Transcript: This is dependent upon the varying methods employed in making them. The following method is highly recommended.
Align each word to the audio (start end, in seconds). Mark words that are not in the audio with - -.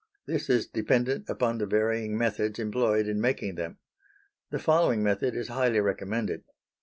This 0.25 0.49
is 0.49 0.65
dependent 0.65 1.29
upon 1.29 1.59
the 1.59 1.67
varying 1.67 2.17
methods 2.17 2.57
employed 2.57 3.05
in 3.07 3.21
making 3.21 3.53
them. 3.53 3.77
The 4.49 4.57
following 4.57 5.03
method 5.03 5.35
is 5.35 5.49
highly 5.49 5.79
recommended. 5.79 6.41